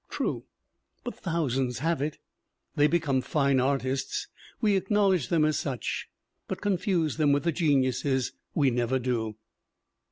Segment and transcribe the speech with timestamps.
[0.09, 0.45] True,
[1.03, 2.17] but thousands have it.
[2.75, 6.07] They be come fine artists, we acknowledge them as such;
[6.47, 9.35] but confuse them with the geniuses we never do!